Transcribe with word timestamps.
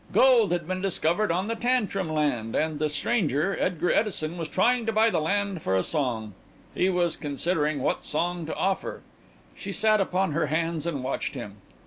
Gold 0.11 0.51
had 0.51 0.67
been 0.67 0.81
discovered 0.81 1.31
on 1.31 1.47
the 1.47 1.53
Tantrum 1.53 2.09
land, 2.11 2.55
and 2.55 2.79
the 2.79 2.89
stranger, 2.89 3.55
Edgar 3.59 3.91
Edison, 3.91 4.35
was 4.35 4.47
trying 4.47 4.87
to 4.87 4.91
buy 4.91 5.11
the 5.11 5.21
land 5.21 5.61
for 5.61 5.75
a 5.77 5.83
song. 5.83 6.33
He 6.73 6.89
was 6.89 7.15
considering 7.15 7.81
what 7.81 8.03
song 8.03 8.47
to 8.47 8.55
offer. 8.55 9.01
She 9.55 9.71
sat 9.71 10.01
upon 10.01 10.31
her 10.31 10.47
hands 10.47 10.87
and 10.87 11.03
watched 11.03 11.35
him. 11.35 11.57